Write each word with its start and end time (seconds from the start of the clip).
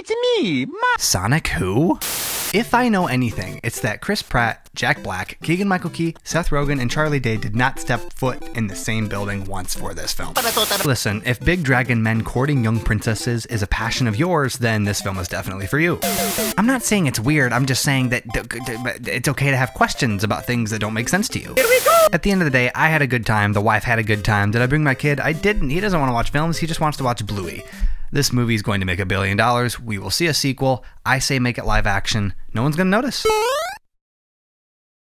It's 0.00 0.12
me, 0.38 0.64
Ma- 0.64 0.96
Sonic 0.96 1.48
who? 1.48 1.96
If 2.54 2.72
I 2.72 2.88
know 2.88 3.08
anything, 3.08 3.58
it's 3.64 3.80
that 3.80 4.00
Chris 4.00 4.22
Pratt, 4.22 4.70
Jack 4.72 5.02
Black, 5.02 5.40
Keegan 5.42 5.66
Michael 5.66 5.90
Key, 5.90 6.14
Seth 6.22 6.50
Rogen, 6.50 6.80
and 6.80 6.88
Charlie 6.88 7.18
Day 7.18 7.36
did 7.36 7.56
not 7.56 7.80
step 7.80 8.12
foot 8.12 8.40
in 8.56 8.68
the 8.68 8.76
same 8.76 9.08
building 9.08 9.44
once 9.46 9.74
for 9.74 9.94
this 9.94 10.12
film. 10.12 10.34
Listen, 10.84 11.20
if 11.26 11.40
big 11.40 11.64
dragon 11.64 12.00
men 12.00 12.22
courting 12.22 12.62
young 12.62 12.78
princesses 12.78 13.44
is 13.46 13.64
a 13.64 13.66
passion 13.66 14.06
of 14.06 14.14
yours, 14.14 14.58
then 14.58 14.84
this 14.84 15.00
film 15.00 15.18
is 15.18 15.26
definitely 15.26 15.66
for 15.66 15.80
you. 15.80 15.98
I'm 16.56 16.66
not 16.66 16.84
saying 16.84 17.08
it's 17.08 17.18
weird, 17.18 17.52
I'm 17.52 17.66
just 17.66 17.82
saying 17.82 18.10
that 18.10 18.22
it's 19.04 19.28
okay 19.28 19.50
to 19.50 19.56
have 19.56 19.74
questions 19.74 20.22
about 20.22 20.46
things 20.46 20.70
that 20.70 20.78
don't 20.78 20.94
make 20.94 21.08
sense 21.08 21.28
to 21.30 21.40
you. 21.40 21.54
Here 21.56 21.66
we 21.68 21.80
go! 21.84 22.06
At 22.12 22.22
the 22.22 22.30
end 22.30 22.40
of 22.40 22.44
the 22.46 22.52
day, 22.52 22.70
I 22.72 22.88
had 22.88 23.02
a 23.02 23.08
good 23.08 23.26
time, 23.26 23.52
the 23.52 23.60
wife 23.60 23.82
had 23.82 23.98
a 23.98 24.04
good 24.04 24.24
time. 24.24 24.52
Did 24.52 24.62
I 24.62 24.66
bring 24.66 24.84
my 24.84 24.94
kid? 24.94 25.18
I 25.18 25.32
didn't. 25.32 25.70
He 25.70 25.80
doesn't 25.80 25.98
want 25.98 26.08
to 26.08 26.14
watch 26.14 26.30
films, 26.30 26.58
he 26.58 26.68
just 26.68 26.80
wants 26.80 26.98
to 26.98 27.04
watch 27.04 27.26
Bluey. 27.26 27.64
This 28.10 28.32
movie 28.32 28.54
is 28.54 28.62
going 28.62 28.80
to 28.80 28.86
make 28.86 29.00
a 29.00 29.06
billion 29.06 29.36
dollars. 29.36 29.78
We 29.78 29.98
will 29.98 30.10
see 30.10 30.26
a 30.26 30.34
sequel. 30.34 30.84
I 31.04 31.18
say 31.18 31.38
make 31.38 31.58
it 31.58 31.66
live 31.66 31.86
action. 31.86 32.34
No 32.54 32.62
one's 32.62 32.76
going 32.76 32.86
to 32.86 32.90
notice. 32.90 33.26